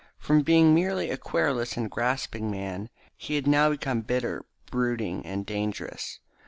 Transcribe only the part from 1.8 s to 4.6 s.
grasping man, he had now become bitter,